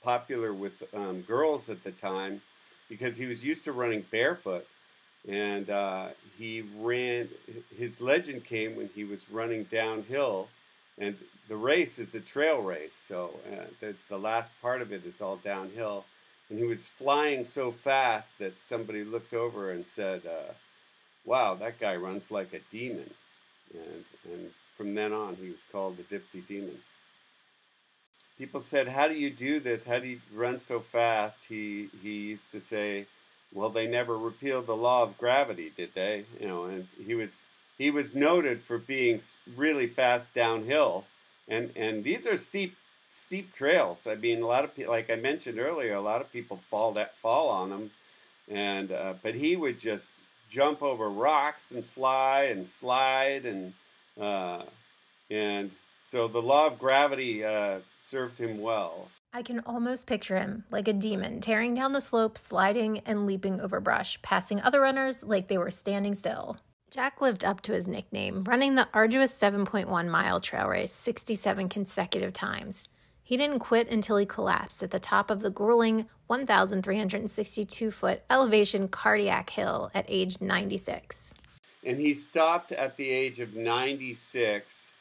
popular 0.02 0.52
with 0.52 0.82
um, 0.94 1.22
girls 1.22 1.68
at 1.68 1.84
the 1.84 1.92
time, 1.92 2.42
because 2.88 3.16
he 3.16 3.26
was 3.26 3.44
used 3.44 3.64
to 3.64 3.72
running 3.72 4.04
barefoot 4.10 4.66
and 5.28 5.70
uh, 5.70 6.08
he 6.38 6.62
ran. 6.78 7.28
His 7.76 8.00
legend 8.00 8.44
came 8.44 8.76
when 8.76 8.90
he 8.94 9.04
was 9.04 9.30
running 9.30 9.64
downhill, 9.64 10.48
and 10.98 11.16
the 11.48 11.56
race 11.56 11.98
is 11.98 12.14
a 12.14 12.20
trail 12.20 12.60
race, 12.60 12.94
so 12.94 13.38
uh, 13.52 13.64
that's 13.80 14.02
the 14.04 14.18
last 14.18 14.60
part 14.60 14.82
of 14.82 14.92
it 14.92 15.04
is 15.04 15.20
all 15.20 15.36
downhill. 15.36 16.04
And 16.52 16.58
he 16.60 16.66
was 16.66 16.86
flying 16.86 17.46
so 17.46 17.72
fast 17.72 18.38
that 18.38 18.60
somebody 18.60 19.04
looked 19.04 19.32
over 19.32 19.70
and 19.70 19.88
said, 19.88 20.26
uh, 20.26 20.52
"Wow, 21.24 21.54
that 21.54 21.80
guy 21.80 21.96
runs 21.96 22.30
like 22.30 22.52
a 22.52 22.60
demon." 22.70 23.14
And 23.72 24.04
and 24.24 24.50
from 24.76 24.94
then 24.94 25.14
on, 25.14 25.36
he 25.36 25.48
was 25.48 25.64
called 25.72 25.96
the 25.96 26.02
Dipsea 26.02 26.46
Demon. 26.46 26.82
People 28.36 28.60
said, 28.60 28.88
"How 28.88 29.08
do 29.08 29.14
you 29.14 29.30
do 29.30 29.60
this? 29.60 29.84
How 29.84 29.98
do 29.98 30.08
you 30.08 30.20
run 30.30 30.58
so 30.58 30.78
fast?" 30.78 31.46
He 31.46 31.88
he 32.02 32.18
used 32.32 32.50
to 32.50 32.60
say 32.60 33.06
well, 33.54 33.70
they 33.70 33.86
never 33.86 34.18
repealed 34.18 34.66
the 34.66 34.76
law 34.76 35.02
of 35.02 35.16
gravity, 35.16 35.72
did 35.74 35.94
they? 35.94 36.26
You 36.38 36.48
know, 36.48 36.64
and 36.64 36.86
he 37.02 37.14
was 37.14 37.46
he 37.78 37.90
was 37.90 38.14
noted 38.14 38.62
for 38.62 38.76
being 38.76 39.22
really 39.56 39.86
fast 39.86 40.34
downhill, 40.34 41.06
and 41.48 41.72
and 41.76 42.04
these 42.04 42.26
are 42.26 42.36
steep 42.36 42.76
steep 43.12 43.52
trails. 43.52 44.06
I 44.06 44.14
mean, 44.16 44.42
a 44.42 44.46
lot 44.46 44.64
of 44.64 44.74
people, 44.74 44.92
like 44.92 45.10
I 45.10 45.16
mentioned 45.16 45.58
earlier, 45.58 45.94
a 45.94 46.00
lot 46.00 46.20
of 46.20 46.32
people 46.32 46.56
fall 46.68 46.92
that 46.92 47.16
fall 47.16 47.48
on 47.50 47.70
them, 47.70 47.90
and 48.48 48.90
uh, 48.90 49.14
but 49.22 49.34
he 49.34 49.54
would 49.54 49.78
just 49.78 50.10
jump 50.48 50.82
over 50.82 51.08
rocks 51.08 51.70
and 51.72 51.84
fly 51.84 52.44
and 52.44 52.68
slide 52.68 53.46
and 53.46 53.72
uh, 54.20 54.64
and 55.30 55.70
so 56.00 56.28
the 56.28 56.42
law 56.42 56.66
of 56.66 56.78
gravity 56.78 57.44
uh, 57.44 57.78
served 58.02 58.38
him 58.38 58.60
well. 58.60 59.08
I 59.32 59.42
can 59.42 59.60
almost 59.60 60.06
picture 60.06 60.36
him 60.36 60.64
like 60.70 60.88
a 60.88 60.92
demon 60.92 61.40
tearing 61.40 61.74
down 61.74 61.92
the 61.92 62.00
slope, 62.00 62.36
sliding 62.36 62.98
and 63.06 63.26
leaping 63.26 63.60
over 63.60 63.80
brush, 63.80 64.20
passing 64.20 64.60
other 64.60 64.80
runners 64.80 65.24
like 65.24 65.48
they 65.48 65.58
were 65.58 65.70
standing 65.70 66.14
still. 66.14 66.58
Jack 66.90 67.22
lived 67.22 67.42
up 67.42 67.62
to 67.62 67.72
his 67.72 67.86
nickname, 67.86 68.44
running 68.44 68.74
the 68.74 68.86
arduous 68.92 69.32
7.1 69.32 70.08
mile 70.08 70.40
trail 70.40 70.68
race 70.68 70.92
67 70.92 71.70
consecutive 71.70 72.34
times. 72.34 72.86
He 73.22 73.36
didn't 73.36 73.60
quit 73.60 73.88
until 73.88 74.16
he 74.16 74.26
collapsed 74.26 74.82
at 74.82 74.90
the 74.90 74.98
top 74.98 75.30
of 75.30 75.40
the 75.40 75.50
grueling 75.50 76.06
1,362 76.26 77.90
foot 77.90 78.22
elevation 78.28 78.88
cardiac 78.88 79.50
hill 79.50 79.90
at 79.94 80.04
age 80.08 80.40
96. 80.40 81.32
And 81.84 82.00
he 82.00 82.14
stopped 82.14 82.72
at 82.72 82.96
the 82.96 83.10
age 83.10 83.40
of 83.40 83.54
96. 83.54 84.92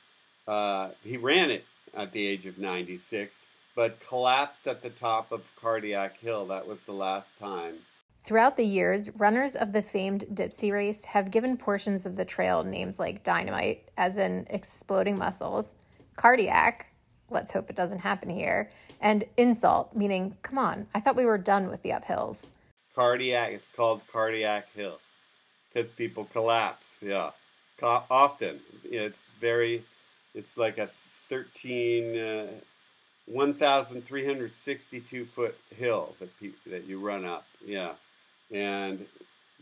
Uh, 0.47 0.89
he 1.03 1.17
ran 1.17 1.51
it 1.51 1.65
at 1.95 2.11
the 2.11 2.25
age 2.25 2.45
of 2.45 2.57
96, 2.57 3.45
but 3.75 3.99
collapsed 3.99 4.67
at 4.67 4.81
the 4.81 4.89
top 4.89 5.31
of 5.31 5.51
Cardiac 5.55 6.17
Hill. 6.19 6.47
That 6.47 6.67
was 6.67 6.85
the 6.85 6.93
last 6.93 7.37
time. 7.39 7.79
Throughout 8.23 8.55
the 8.55 8.65
years, 8.65 9.09
runners 9.17 9.55
of 9.55 9.73
the 9.73 9.81
famed 9.81 10.25
Dipsea 10.31 10.71
race 10.71 11.05
have 11.05 11.31
given 11.31 11.57
portions 11.57 12.05
of 12.05 12.15
the 12.15 12.25
trail 12.25 12.63
names 12.63 12.99
like 12.99 13.23
dynamite, 13.23 13.89
as 13.97 14.17
in 14.17 14.45
exploding 14.49 15.17
muscles, 15.17 15.75
cardiac, 16.15 16.90
let's 17.31 17.51
hope 17.51 17.69
it 17.69 17.75
doesn't 17.75 17.99
happen 17.99 18.29
here, 18.29 18.69
and 18.99 19.23
insult, 19.37 19.95
meaning, 19.95 20.37
come 20.41 20.57
on, 20.57 20.87
I 20.93 20.99
thought 20.99 21.15
we 21.15 21.25
were 21.25 21.37
done 21.37 21.69
with 21.69 21.81
the 21.81 21.89
uphills. 21.89 22.49
Cardiac, 22.95 23.51
it's 23.53 23.69
called 23.69 24.01
Cardiac 24.11 24.71
Hill 24.73 24.99
because 25.73 25.89
people 25.89 26.25
collapse, 26.25 27.03
yeah. 27.05 27.31
Co- 27.77 28.03
often. 28.11 28.59
It's 28.83 29.31
very, 29.39 29.83
it's 30.35 30.57
like 30.57 30.77
a 30.77 30.89
13, 31.29 32.17
uh, 32.17 32.47
1,362 33.27 35.25
foot 35.25 35.57
hill 35.75 36.15
that, 36.19 36.29
pe- 36.39 36.51
that 36.67 36.85
you 36.85 36.99
run 36.99 37.25
up, 37.25 37.45
yeah 37.65 37.93
and 38.51 39.05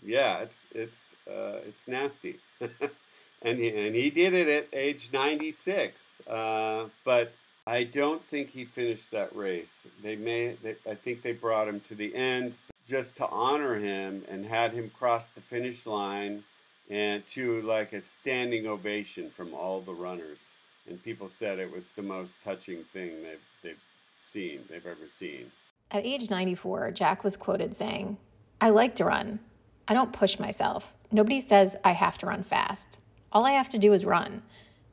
yeah, 0.04 0.40
it's 0.40 0.68
it's 0.74 1.16
uh, 1.28 1.60
it's 1.68 1.88
nasty. 1.88 2.40
and 3.42 3.60
he, 3.60 3.70
and 3.70 3.96
he 3.96 4.10
did 4.10 4.34
it 4.34 4.48
at 4.48 4.68
age 4.74 5.10
96. 5.14 6.22
Uh, 6.28 6.86
but 7.04 7.34
I 7.68 7.84
don't 7.84 8.24
think 8.26 8.50
he 8.50 8.66
finished 8.66 9.12
that 9.12 9.36
race. 9.36 9.86
They 10.02 10.16
may 10.16 10.56
they, 10.64 10.76
I 10.90 10.96
think 10.96 11.22
they 11.22 11.34
brought 11.34 11.68
him 11.68 11.80
to 11.82 11.96
the 11.96 12.14
end 12.16 12.56
just 12.88 13.18
to 13.18 13.28
honor 13.28 13.76
him 13.76 14.24
and 14.30 14.46
had 14.46 14.74
him 14.74 14.92
cross 14.98 15.32
the 15.32 15.42
finish 15.42 15.86
line 15.86 16.44
and 16.90 17.26
to 17.28 17.62
like 17.62 17.94
a 17.94 18.02
standing 18.02 18.66
ovation 18.66 19.30
from 19.30 19.54
all 19.54 19.82
the 19.82 19.94
runners. 19.94 20.52
And 20.88 21.02
people 21.04 21.30
said 21.30 21.60
it 21.60 21.72
was 21.72 21.92
the 21.92 22.02
most 22.02 22.42
touching 22.44 22.84
thing 22.86 23.22
they've, 23.22 23.40
they've 23.62 23.84
seen, 24.12 24.62
they've 24.70 24.86
ever 24.86 25.08
seen. 25.08 25.52
At 25.92 26.06
age 26.06 26.30
94, 26.30 26.92
Jack 26.92 27.24
was 27.24 27.38
quoted 27.38 27.76
saying, 27.76 28.18
I 28.60 28.70
like 28.70 28.96
to 28.96 29.06
run. 29.06 29.40
I 29.88 29.94
don't 29.94 30.14
push 30.14 30.40
myself. 30.40 30.94
Nobody 31.12 31.42
says 31.42 31.76
I 31.84 31.92
have 31.92 32.18
to 32.20 32.26
run 32.26 32.44
fast. 32.44 33.02
All 33.32 33.46
I 33.46 33.52
have 33.52 33.70
to 33.70 33.80
do 33.80 33.94
is 33.94 34.06
run. 34.06 34.42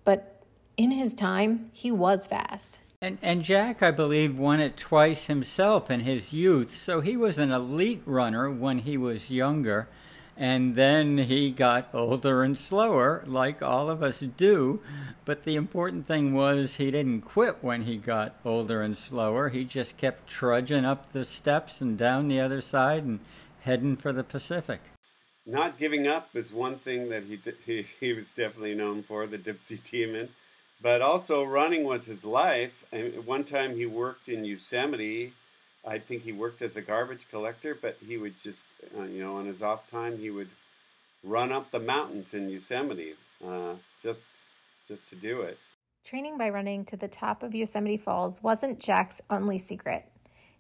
But 0.04 0.35
in 0.76 0.90
his 0.90 1.14
time, 1.14 1.70
he 1.72 1.90
was 1.90 2.26
fast. 2.26 2.80
And, 3.00 3.18
and 3.22 3.42
Jack, 3.42 3.82
I 3.82 3.90
believe, 3.90 4.38
won 4.38 4.60
it 4.60 4.76
twice 4.76 5.26
himself 5.26 5.90
in 5.90 6.00
his 6.00 6.32
youth. 6.32 6.76
So 6.76 7.00
he 7.00 7.16
was 7.16 7.38
an 7.38 7.52
elite 7.52 8.02
runner 8.04 8.50
when 8.50 8.78
he 8.80 8.96
was 8.96 9.30
younger. 9.30 9.88
And 10.38 10.76
then 10.76 11.16
he 11.18 11.50
got 11.50 11.88
older 11.94 12.42
and 12.42 12.58
slower, 12.58 13.22
like 13.26 13.62
all 13.62 13.88
of 13.88 14.02
us 14.02 14.20
do. 14.20 14.80
But 15.24 15.44
the 15.44 15.56
important 15.56 16.06
thing 16.06 16.34
was 16.34 16.76
he 16.76 16.90
didn't 16.90 17.22
quit 17.22 17.62
when 17.62 17.82
he 17.82 17.96
got 17.96 18.34
older 18.44 18.82
and 18.82 18.96
slower. 18.98 19.48
He 19.48 19.64
just 19.64 19.96
kept 19.96 20.26
trudging 20.26 20.84
up 20.84 21.12
the 21.12 21.24
steps 21.24 21.80
and 21.80 21.96
down 21.96 22.28
the 22.28 22.40
other 22.40 22.60
side 22.60 23.04
and 23.04 23.20
heading 23.60 23.96
for 23.96 24.12
the 24.12 24.24
Pacific. 24.24 24.80
Not 25.46 25.78
giving 25.78 26.06
up 26.06 26.30
is 26.34 26.52
one 26.52 26.78
thing 26.78 27.08
that 27.10 27.24
he, 27.24 27.38
he, 27.64 27.86
he 28.00 28.12
was 28.12 28.30
definitely 28.30 28.74
known 28.74 29.04
for, 29.04 29.26
the 29.26 29.38
Dipsea 29.38 29.90
Demon. 29.90 30.28
But 30.80 31.02
also, 31.02 31.42
running 31.42 31.84
was 31.84 32.06
his 32.06 32.24
life. 32.24 32.84
And 32.92 33.26
one 33.26 33.44
time 33.44 33.76
he 33.76 33.86
worked 33.86 34.28
in 34.28 34.44
Yosemite. 34.44 35.32
I 35.86 35.98
think 35.98 36.22
he 36.22 36.32
worked 36.32 36.62
as 36.62 36.76
a 36.76 36.82
garbage 36.82 37.28
collector, 37.30 37.74
but 37.74 37.96
he 38.04 38.16
would 38.16 38.38
just, 38.40 38.64
uh, 38.98 39.04
you 39.04 39.22
know, 39.22 39.36
on 39.36 39.46
his 39.46 39.62
off 39.62 39.88
time, 39.90 40.18
he 40.18 40.30
would 40.30 40.50
run 41.22 41.52
up 41.52 41.70
the 41.70 41.80
mountains 41.80 42.34
in 42.34 42.48
Yosemite 42.48 43.14
uh, 43.46 43.74
just, 44.02 44.26
just 44.88 45.08
to 45.08 45.16
do 45.16 45.42
it. 45.42 45.58
Training 46.04 46.38
by 46.38 46.50
running 46.50 46.84
to 46.86 46.96
the 46.96 47.08
top 47.08 47.42
of 47.42 47.54
Yosemite 47.54 47.96
Falls 47.96 48.42
wasn't 48.42 48.78
Jack's 48.78 49.20
only 49.30 49.58
secret. 49.58 50.04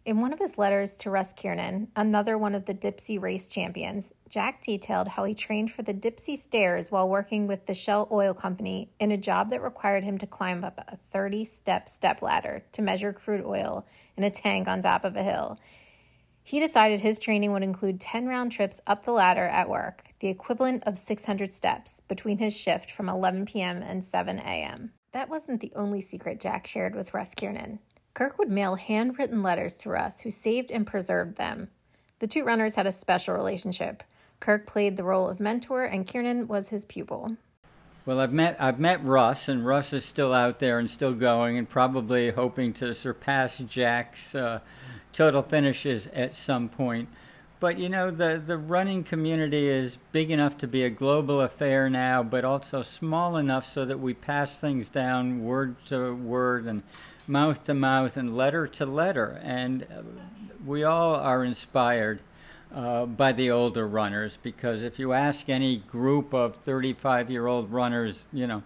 In 0.06 0.20
one 0.20 0.32
of 0.32 0.38
his 0.38 0.56
letters 0.56 0.94
to 0.98 1.10
Russ 1.10 1.32
Kiernan, 1.32 1.88
another 1.96 2.38
one 2.38 2.54
of 2.54 2.66
the 2.66 2.74
Dipsea 2.74 3.20
race 3.20 3.48
champions, 3.48 4.12
Jack 4.28 4.62
detailed 4.62 5.08
how 5.08 5.24
he 5.24 5.34
trained 5.34 5.72
for 5.72 5.82
the 5.82 5.92
Dipsea 5.92 6.38
stairs 6.38 6.92
while 6.92 7.08
working 7.08 7.48
with 7.48 7.66
the 7.66 7.74
Shell 7.74 8.06
Oil 8.12 8.32
Company 8.32 8.88
in 9.00 9.10
a 9.10 9.16
job 9.16 9.50
that 9.50 9.64
required 9.64 10.04
him 10.04 10.16
to 10.18 10.26
climb 10.28 10.62
up 10.62 10.78
a 10.86 10.96
30 10.96 11.44
step 11.44 11.88
step 11.88 12.22
ladder 12.22 12.62
to 12.70 12.82
measure 12.82 13.12
crude 13.12 13.44
oil 13.44 13.84
in 14.16 14.22
a 14.22 14.30
tank 14.30 14.68
on 14.68 14.80
top 14.80 15.04
of 15.04 15.16
a 15.16 15.24
hill. 15.24 15.58
He 16.44 16.60
decided 16.60 17.00
his 17.00 17.18
training 17.18 17.50
would 17.50 17.64
include 17.64 18.00
10 18.00 18.28
round 18.28 18.52
trips 18.52 18.80
up 18.86 19.04
the 19.04 19.10
ladder 19.10 19.48
at 19.48 19.68
work, 19.68 20.04
the 20.20 20.28
equivalent 20.28 20.84
of 20.86 20.96
600 20.98 21.52
steps 21.52 22.00
between 22.06 22.38
his 22.38 22.56
shift 22.56 22.92
from 22.92 23.08
11 23.08 23.46
p.m. 23.46 23.82
and 23.82 24.04
7 24.04 24.38
a.m. 24.38 24.92
That 25.10 25.28
wasn't 25.28 25.60
the 25.60 25.72
only 25.74 26.00
secret 26.00 26.38
Jack 26.38 26.68
shared 26.68 26.94
with 26.94 27.12
Russ 27.12 27.34
Kiernan. 27.34 27.80
Kirk 28.16 28.38
would 28.38 28.50
mail 28.50 28.76
handwritten 28.76 29.42
letters 29.42 29.76
to 29.76 29.90
Russ, 29.90 30.22
who 30.22 30.30
saved 30.30 30.70
and 30.70 30.86
preserved 30.86 31.36
them. 31.36 31.68
The 32.18 32.26
two 32.26 32.44
runners 32.44 32.74
had 32.74 32.86
a 32.86 32.92
special 32.92 33.34
relationship. 33.34 34.02
Kirk 34.40 34.66
played 34.66 34.96
the 34.96 35.04
role 35.04 35.28
of 35.28 35.38
mentor, 35.38 35.84
and 35.84 36.06
Kiernan 36.06 36.48
was 36.48 36.70
his 36.70 36.86
pupil. 36.86 37.36
Well, 38.06 38.18
I've 38.18 38.32
met 38.32 38.56
I've 38.58 38.80
met 38.80 39.04
Russ, 39.04 39.50
and 39.50 39.66
Russ 39.66 39.92
is 39.92 40.06
still 40.06 40.32
out 40.32 40.60
there 40.60 40.78
and 40.78 40.88
still 40.88 41.12
going, 41.12 41.58
and 41.58 41.68
probably 41.68 42.30
hoping 42.30 42.72
to 42.74 42.94
surpass 42.94 43.58
Jack's 43.58 44.34
uh, 44.34 44.60
total 45.12 45.42
finishes 45.42 46.06
at 46.14 46.34
some 46.34 46.70
point. 46.70 47.10
But 47.60 47.78
you 47.78 47.90
know, 47.90 48.10
the 48.10 48.42
the 48.44 48.56
running 48.56 49.04
community 49.04 49.68
is 49.68 49.98
big 50.12 50.30
enough 50.30 50.56
to 50.58 50.66
be 50.66 50.84
a 50.84 50.90
global 50.90 51.42
affair 51.42 51.90
now, 51.90 52.22
but 52.22 52.46
also 52.46 52.80
small 52.80 53.36
enough 53.36 53.68
so 53.68 53.84
that 53.84 54.00
we 54.00 54.14
pass 54.14 54.56
things 54.56 54.88
down 54.88 55.44
word 55.44 55.76
to 55.88 56.14
word 56.14 56.64
and 56.64 56.82
mouth 57.28 57.64
to 57.64 57.74
mouth 57.74 58.16
and 58.16 58.36
letter 58.36 58.66
to 58.66 58.86
letter. 58.86 59.40
And 59.42 59.86
we 60.64 60.84
all 60.84 61.14
are 61.14 61.44
inspired 61.44 62.20
uh, 62.74 63.06
by 63.06 63.32
the 63.32 63.50
older 63.50 63.86
runners 63.86 64.38
because 64.42 64.82
if 64.82 64.98
you 64.98 65.12
ask 65.12 65.48
any 65.48 65.78
group 65.78 66.34
of 66.34 66.56
35 66.56 67.30
year 67.30 67.46
old 67.46 67.70
runners, 67.70 68.26
you 68.32 68.46
know, 68.46 68.62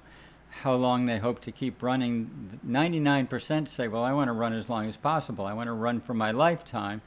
how 0.50 0.74
long 0.74 1.06
they 1.06 1.18
hope 1.18 1.40
to 1.40 1.52
keep 1.52 1.82
running, 1.82 2.58
99% 2.66 3.68
say, 3.68 3.88
Well, 3.88 4.02
I 4.02 4.12
want 4.12 4.28
to 4.28 4.32
run 4.32 4.52
as 4.52 4.68
long 4.68 4.88
as 4.88 4.96
possible. 4.96 5.46
I 5.46 5.52
want 5.52 5.68
to 5.68 5.72
run 5.72 6.00
for 6.00 6.14
my 6.14 6.32
lifetime. 6.32 7.02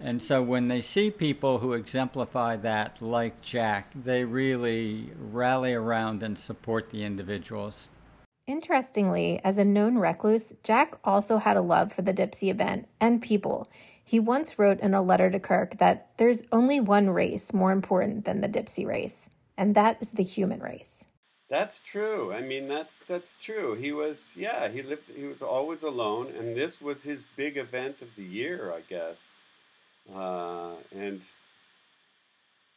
And 0.00 0.22
so 0.22 0.42
when 0.42 0.68
they 0.68 0.82
see 0.82 1.10
people 1.10 1.58
who 1.58 1.72
exemplify 1.72 2.56
that, 2.56 3.00
like 3.00 3.40
Jack, 3.40 3.90
they 3.94 4.24
really 4.24 5.10
rally 5.18 5.72
around 5.72 6.22
and 6.22 6.38
support 6.38 6.90
the 6.90 7.02
individuals. 7.02 7.90
Interestingly, 8.46 9.40
as 9.42 9.58
a 9.58 9.64
known 9.64 9.98
recluse, 9.98 10.54
Jack 10.62 10.98
also 11.02 11.38
had 11.38 11.56
a 11.56 11.60
love 11.60 11.92
for 11.92 12.02
the 12.02 12.14
Dipsea 12.14 12.50
event 12.50 12.86
and 13.00 13.20
people. 13.20 13.68
He 14.04 14.20
once 14.20 14.56
wrote 14.56 14.78
in 14.78 14.94
a 14.94 15.02
letter 15.02 15.30
to 15.30 15.40
Kirk 15.40 15.78
that 15.78 16.10
there's 16.16 16.44
only 16.52 16.78
one 16.78 17.10
race 17.10 17.52
more 17.52 17.72
important 17.72 18.24
than 18.24 18.40
the 18.40 18.48
Dipsea 18.48 18.86
race, 18.86 19.30
and 19.56 19.74
that 19.74 19.98
is 20.00 20.12
the 20.12 20.22
human 20.22 20.60
race. 20.60 21.08
That's 21.50 21.80
true. 21.80 22.32
I 22.32 22.40
mean, 22.40 22.68
that's 22.68 22.98
that's 22.98 23.34
true. 23.34 23.74
He 23.74 23.90
was, 23.90 24.36
yeah, 24.36 24.68
he 24.68 24.82
lived. 24.82 25.10
He 25.14 25.24
was 25.24 25.42
always 25.42 25.82
alone, 25.82 26.32
and 26.36 26.56
this 26.56 26.80
was 26.80 27.02
his 27.02 27.26
big 27.36 27.56
event 27.56 28.00
of 28.00 28.14
the 28.16 28.22
year, 28.22 28.72
I 28.72 28.82
guess. 28.88 29.34
Uh, 30.14 30.74
and 30.94 31.22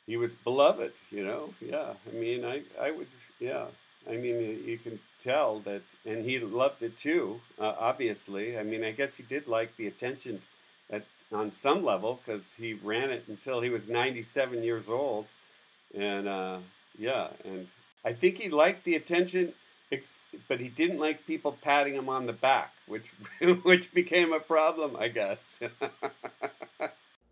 he 0.08 0.18
was 0.18 0.36
beloved, 0.36 0.94
you 1.12 1.24
know. 1.24 1.54
Yeah, 1.62 1.94
I 2.08 2.12
mean, 2.12 2.44
I, 2.44 2.64
I 2.82 2.90
would, 2.90 3.08
yeah. 3.40 3.66
I 4.10 4.18
mean, 4.18 4.64
you 4.66 4.78
can 4.78 5.00
tell 5.24 5.60
that, 5.62 5.82
and 6.06 6.26
he 6.26 6.40
loved 6.40 6.82
it 6.82 6.98
too. 6.98 7.42
Uh, 7.60 7.74
obviously, 7.80 8.58
I 8.58 8.64
mean, 8.64 8.84
I 8.84 8.92
guess 8.92 9.18
he 9.18 9.24
did 9.24 9.48
like 9.48 9.76
the 9.78 9.88
attention 9.88 10.42
at 10.90 11.06
on 11.32 11.52
some 11.52 11.84
level 11.84 12.20
because 12.26 12.56
he 12.56 12.74
ran 12.74 13.12
it 13.12 13.26
until 13.28 13.62
he 13.62 13.70
was 13.70 13.88
97 13.88 14.64
years 14.64 14.90
old, 14.90 15.28
and 15.96 16.28
uh, 16.28 16.58
yeah, 16.98 17.28
and 17.46 17.68
I 18.04 18.14
think 18.14 18.38
he 18.38 18.50
liked 18.50 18.84
the 18.84 18.96
attention, 18.96 19.54
but 20.48 20.60
he 20.60 20.70
didn't 20.70 21.00
like 21.00 21.28
people 21.28 21.58
patting 21.62 21.96
him 21.96 22.10
on 22.10 22.26
the 22.26 22.34
back, 22.34 22.74
which 22.88 23.10
which 23.64 23.94
became 23.94 24.34
a 24.34 24.40
problem, 24.40 24.96
I 24.98 25.10
guess. 25.10 25.60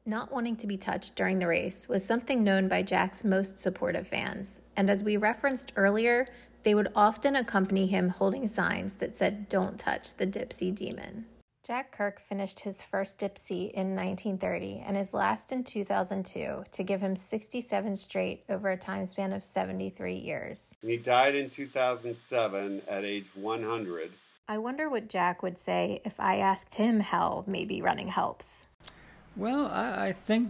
Not 0.07 0.31
wanting 0.31 0.55
to 0.57 0.67
be 0.67 0.77
touched 0.77 1.15
during 1.15 1.39
the 1.39 1.47
race 1.47 1.89
was 1.89 2.01
something 2.01 2.41
known 2.41 2.69
by 2.69 2.81
Jack's 2.81 3.25
most 3.25 3.59
supportive 3.59 4.07
fans, 4.07 4.61
and 4.77 4.89
as 4.89 5.03
we 5.03 5.17
referenced 5.17 5.73
earlier, 5.75 6.29
they 6.63 6.73
would 6.73 6.93
often 6.95 7.35
accompany 7.35 7.87
him 7.87 8.07
holding 8.07 8.47
signs 8.47 8.93
that 8.95 9.17
said, 9.17 9.49
Don't 9.49 9.77
touch 9.77 10.15
the 10.15 10.25
Dipsea 10.25 10.73
Demon. 10.73 11.25
Jack 11.65 11.91
Kirk 11.91 12.21
finished 12.21 12.61
his 12.61 12.81
first 12.81 13.19
Dipsea 13.19 13.69
in 13.71 13.97
1930 13.97 14.81
and 14.87 14.95
his 14.95 15.13
last 15.13 15.51
in 15.51 15.65
2002 15.65 16.63
to 16.71 16.83
give 16.83 17.01
him 17.01 17.17
67 17.17 17.97
straight 17.97 18.45
over 18.47 18.69
a 18.69 18.77
time 18.77 19.05
span 19.07 19.33
of 19.33 19.43
73 19.43 20.15
years. 20.15 20.73
He 20.81 20.95
died 20.95 21.35
in 21.35 21.49
2007 21.49 22.83
at 22.87 23.03
age 23.03 23.35
100. 23.35 24.11
I 24.47 24.57
wonder 24.57 24.89
what 24.89 25.09
Jack 25.09 25.43
would 25.43 25.57
say 25.57 26.01
if 26.05 26.17
I 26.17 26.37
asked 26.37 26.75
him 26.75 27.01
how 27.01 27.43
maybe 27.45 27.81
running 27.81 28.07
helps. 28.07 28.67
Well, 29.37 29.67
I, 29.67 30.07
I 30.07 30.13
think 30.13 30.49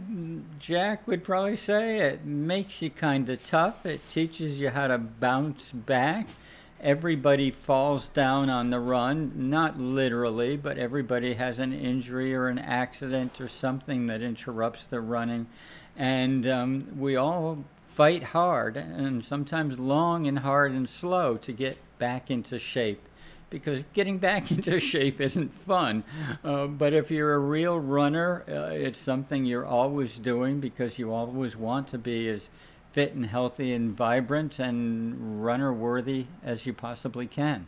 Jack 0.60 1.10
would 1.10 1.22
probably 1.22 1.58
say 1.58 1.98
it 1.98 2.24
makes 2.24 2.82
you 2.82 2.90
kind 2.90 3.28
of 3.28 3.46
tough. 3.46 3.86
It 3.86 4.08
teaches 4.08 4.62
you 4.62 4.70
how 4.70 4.88
to 4.88 4.98
bounce 4.98 5.74
back. 5.74 6.30
Everybody 6.80 7.52
falls 7.52 8.08
down 8.08 8.50
on 8.50 8.70
the 8.70 8.80
run, 8.80 9.50
not 9.50 9.78
literally, 9.78 10.56
but 10.56 10.78
everybody 10.78 11.34
has 11.34 11.60
an 11.60 11.74
injury 11.74 12.34
or 12.34 12.48
an 12.48 12.60
accident 12.60 13.42
or 13.42 13.50
something 13.50 14.08
that 14.08 14.22
interrupts 14.22 14.86
the 14.86 15.02
running. 15.02 15.48
And 15.98 16.48
um, 16.48 16.88
we 16.98 17.18
all 17.18 17.66
fight 17.88 18.24
hard 18.24 18.78
and 18.78 19.26
sometimes 19.26 19.80
long 19.80 20.28
and 20.28 20.40
hard 20.40 20.72
and 20.72 20.88
slow 20.88 21.36
to 21.38 21.52
get 21.52 21.78
back 22.00 22.32
into 22.32 22.58
shape 22.58 23.02
because 23.50 23.84
getting 23.94 24.18
back 24.18 24.52
into 24.52 24.80
shape 24.80 25.20
isn't 25.22 25.54
fun. 25.54 26.04
Uh, 26.44 26.68
but 26.68 26.94
if 26.94 27.10
you're 27.10 27.34
a 27.34 27.40
real 27.40 27.80
runner, 27.80 28.44
uh, 28.48 28.74
it's 28.74 29.00
something 29.00 29.46
you're 29.46 29.66
always 29.66 30.18
doing 30.18 30.60
because 30.60 31.00
you 31.00 31.14
always 31.14 31.56
want 31.56 31.88
to 31.90 31.98
be 31.98 32.30
as 32.30 32.50
fit 32.92 33.14
and 33.14 33.26
healthy 33.26 33.74
and 33.74 33.96
vibrant 33.96 34.60
and 34.60 35.44
runner 35.44 35.74
worthy 35.74 36.26
as 36.44 36.66
you 36.66 36.74
possibly 36.74 37.28
can. 37.28 37.68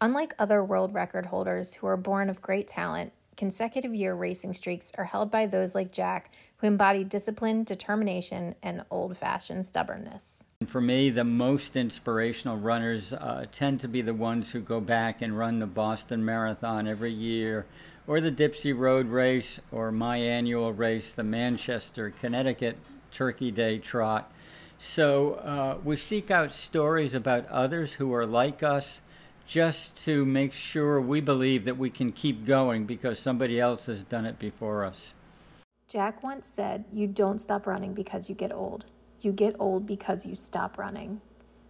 Unlike 0.00 0.34
other 0.38 0.62
world 0.62 0.92
record 0.92 1.26
holders 1.26 1.74
who 1.74 1.86
are 1.86 1.96
born 1.96 2.28
of 2.28 2.42
great 2.42 2.68
talent, 2.68 3.13
consecutive 3.36 3.94
year 3.94 4.14
racing 4.14 4.52
streaks 4.52 4.92
are 4.96 5.04
held 5.04 5.30
by 5.30 5.46
those 5.46 5.74
like 5.74 5.92
Jack 5.92 6.30
who 6.58 6.66
embody 6.66 7.04
discipline, 7.04 7.64
determination, 7.64 8.54
and 8.62 8.84
old 8.90 9.16
fashioned 9.16 9.66
stubbornness. 9.66 10.44
For 10.66 10.80
me, 10.80 11.10
the 11.10 11.24
most 11.24 11.76
inspirational 11.76 12.56
runners 12.56 13.12
uh, 13.12 13.46
tend 13.52 13.80
to 13.80 13.88
be 13.88 14.02
the 14.02 14.14
ones 14.14 14.50
who 14.50 14.60
go 14.60 14.80
back 14.80 15.22
and 15.22 15.36
run 15.36 15.58
the 15.58 15.66
Boston 15.66 16.24
Marathon 16.24 16.86
every 16.86 17.12
year, 17.12 17.66
or 18.06 18.20
the 18.20 18.32
Dipsea 18.32 18.76
Road 18.76 19.08
Race, 19.08 19.60
or 19.72 19.90
my 19.92 20.16
annual 20.16 20.72
race, 20.72 21.12
the 21.12 21.24
Manchester, 21.24 22.10
Connecticut 22.10 22.76
Turkey 23.10 23.50
Day 23.50 23.78
Trot. 23.78 24.30
So 24.78 25.34
uh, 25.34 25.78
we 25.84 25.96
seek 25.96 26.30
out 26.30 26.50
stories 26.50 27.14
about 27.14 27.46
others 27.48 27.94
who 27.94 28.12
are 28.12 28.26
like 28.26 28.62
us 28.62 29.00
just 29.46 30.02
to 30.04 30.24
make 30.24 30.52
sure 30.52 31.00
we 31.00 31.20
believe 31.20 31.64
that 31.64 31.76
we 31.76 31.90
can 31.90 32.12
keep 32.12 32.44
going 32.44 32.86
because 32.86 33.18
somebody 33.18 33.60
else 33.60 33.86
has 33.86 34.02
done 34.04 34.24
it 34.26 34.38
before 34.38 34.84
us. 34.84 35.14
Jack 35.86 36.22
once 36.22 36.46
said, 36.46 36.84
You 36.92 37.06
don't 37.06 37.40
stop 37.40 37.66
running 37.66 37.94
because 37.94 38.28
you 38.28 38.34
get 38.34 38.52
old. 38.52 38.86
You 39.20 39.32
get 39.32 39.56
old 39.58 39.86
because 39.86 40.26
you 40.26 40.34
stop 40.34 40.78
running. 40.78 41.20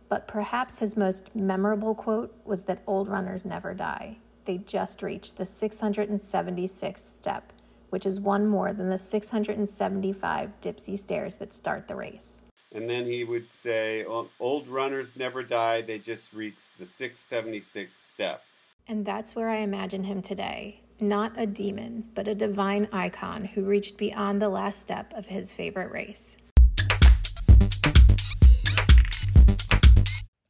But 0.09 0.29
perhaps 0.29 0.79
his 0.79 0.97
most 0.97 1.35
memorable 1.35 1.95
quote 1.95 2.35
was 2.45 2.63
that 2.65 2.83
old 2.87 3.09
runners 3.09 3.45
never 3.45 3.75
die. 3.75 4.19
They 4.45 4.59
just 4.59 5.03
reach 5.03 5.35
the 5.35 5.45
676th 5.45 7.17
step, 7.17 7.53
which 7.91 8.07
is 8.07 8.21
one 8.21 8.47
more 8.47 8.73
than 8.73 8.91
the 8.91 8.99
675 8.99 10.61
Dipsea 10.61 10.99
stairs 10.99 11.37
that 11.37 11.53
start 11.53 11.89
the 11.89 11.97
race. 11.97 12.44
And 12.75 12.91
then 12.91 13.07
he 13.07 13.23
would 13.23 13.53
say, 13.53 14.05
Old 14.05 14.67
runners 14.67 15.15
never 15.15 15.45
die, 15.45 15.81
they 15.81 16.01
just 16.01 16.33
reach 16.33 16.73
the 16.77 16.85
676th 16.85 17.93
step. 17.93 18.43
And 18.89 19.07
that's 19.07 19.37
where 19.37 19.49
I 19.49 19.59
imagine 19.59 20.03
him 20.03 20.21
today. 20.21 20.81
Not 20.99 21.33
a 21.37 21.47
demon, 21.47 22.09
but 22.15 22.27
a 22.27 22.35
divine 22.35 22.89
icon 22.93 23.45
who 23.45 23.63
reached 23.63 23.97
beyond 23.97 24.43
the 24.43 24.49
last 24.49 24.81
step 24.81 25.13
of 25.15 25.27
his 25.27 25.53
favorite 25.53 25.93
race. 25.93 26.37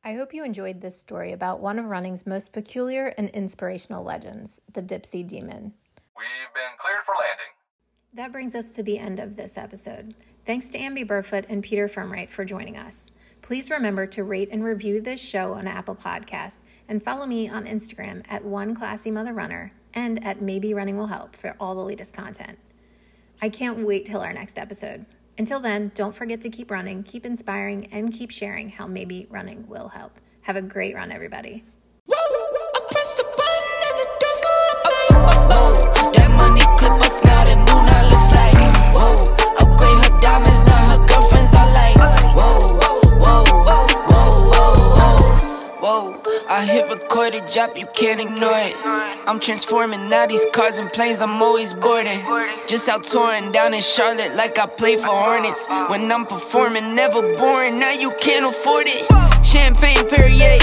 I 0.02 0.14
hope 0.14 0.32
you 0.32 0.44
enjoyed 0.44 0.80
this 0.80 0.98
story 0.98 1.32
about 1.32 1.60
one 1.60 1.78
of 1.78 1.84
running's 1.84 2.26
most 2.26 2.52
peculiar 2.52 3.12
and 3.18 3.28
inspirational 3.30 4.02
legends, 4.02 4.62
the 4.72 4.82
Dipsea 4.82 5.26
Demon. 5.28 5.74
We've 6.16 6.54
been 6.54 6.76
cleared 6.78 7.04
for 7.04 7.12
landing. 7.12 7.52
That 8.14 8.32
brings 8.32 8.54
us 8.54 8.72
to 8.76 8.82
the 8.82 8.98
end 8.98 9.20
of 9.20 9.36
this 9.36 9.58
episode. 9.58 10.14
Thanks 10.46 10.68
to 10.70 10.78
Amby 10.78 11.06
Burfoot 11.06 11.46
and 11.48 11.62
Peter 11.62 11.88
Fimrite 11.88 12.28
for 12.28 12.44
joining 12.44 12.76
us. 12.76 13.06
Please 13.40 13.70
remember 13.70 14.06
to 14.06 14.24
rate 14.24 14.50
and 14.52 14.62
review 14.62 15.00
this 15.00 15.20
show 15.20 15.54
on 15.54 15.66
Apple 15.66 15.96
Podcasts 15.96 16.58
and 16.86 17.02
follow 17.02 17.24
me 17.24 17.48
on 17.48 17.64
Instagram 17.64 18.22
at 18.28 18.44
One 18.44 18.74
Classy 18.74 19.10
Mother 19.10 19.32
Runner 19.32 19.72
and 19.94 20.22
at 20.22 20.42
Maybe 20.42 20.74
Running 20.74 20.98
Will 20.98 21.06
Help 21.06 21.34
for 21.34 21.56
all 21.58 21.74
the 21.74 21.80
latest 21.80 22.12
content. 22.12 22.58
I 23.40 23.48
can't 23.48 23.86
wait 23.86 24.04
till 24.04 24.20
our 24.20 24.34
next 24.34 24.58
episode. 24.58 25.06
Until 25.38 25.60
then, 25.60 25.92
don't 25.94 26.14
forget 26.14 26.42
to 26.42 26.50
keep 26.50 26.70
running, 26.70 27.02
keep 27.02 27.24
inspiring, 27.24 27.86
and 27.86 28.12
keep 28.12 28.30
sharing 28.30 28.68
how 28.68 28.86
maybe 28.86 29.26
running 29.30 29.66
will 29.66 29.88
help. 29.88 30.20
Have 30.42 30.56
a 30.56 30.62
great 30.62 30.94
run, 30.94 31.10
everybody. 31.10 31.64
I 45.94 46.66
hit 46.66 46.90
recorded 46.90 47.46
drop, 47.46 47.78
you 47.78 47.86
can't 47.94 48.20
ignore 48.20 48.50
it. 48.52 48.74
I'm 49.28 49.38
transforming 49.38 50.08
now 50.08 50.26
these 50.26 50.44
cars 50.52 50.78
and 50.78 50.92
planes, 50.92 51.22
I'm 51.22 51.40
always 51.40 51.72
boarding. 51.72 52.18
Just 52.66 52.88
out 52.88 53.04
touring 53.04 53.52
down 53.52 53.74
in 53.74 53.80
Charlotte 53.80 54.34
like 54.34 54.58
I 54.58 54.66
play 54.66 54.96
for 54.96 55.06
Hornets. 55.06 55.68
When 55.88 56.10
I'm 56.10 56.26
performing, 56.26 56.96
never 56.96 57.22
boring, 57.36 57.78
now 57.78 57.92
you 57.92 58.10
can't 58.20 58.44
afford 58.44 58.86
it. 58.88 59.06
Champagne 59.46 60.08
Perrier, 60.08 60.58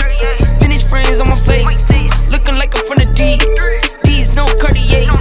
vintage 0.59 0.85
friends 0.85 1.19
on 1.21 1.29
my 1.29 1.39
face. 1.39 1.85
Looking 2.27 2.55
like 2.55 2.75
I'm 2.77 2.85
from 2.85 2.97
the 2.97 3.07
deep. 3.15 3.39
These 4.03 4.35
no 4.35 4.45
Cartiers. 4.59 5.15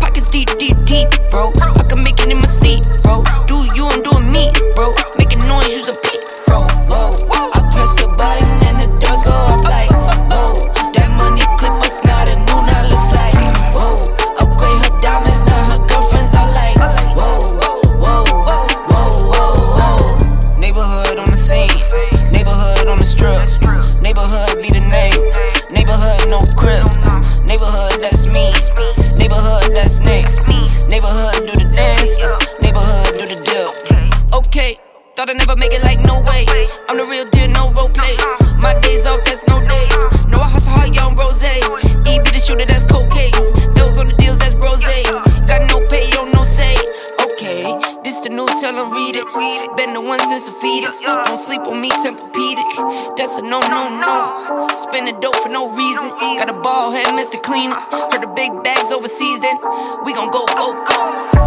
Pockets 0.00 0.30
deep, 0.30 0.48
deep, 0.56 0.76
deep, 0.84 1.10
bro. 1.30 1.52
I 1.76 1.82
can 1.84 2.02
make 2.02 2.18
it 2.20 2.32
in 2.32 2.38
my 2.38 2.46
seat, 2.46 2.88
bro. 3.02 3.24
We 60.04 60.12
gon' 60.12 60.30
go, 60.30 60.44
go, 60.46 60.84
go. 60.84 61.39